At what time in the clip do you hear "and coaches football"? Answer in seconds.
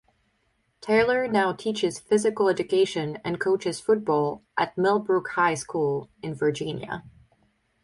3.23-4.41